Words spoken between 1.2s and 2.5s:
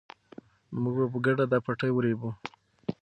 ګډه دا پټی ورېبو.